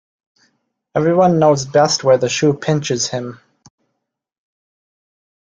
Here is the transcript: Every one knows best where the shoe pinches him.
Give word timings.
Every 0.95 1.13
one 1.13 1.37
knows 1.37 1.63
best 1.67 2.03
where 2.03 2.17
the 2.17 2.27
shoe 2.27 2.55
pinches 2.55 3.09
him. 3.09 3.39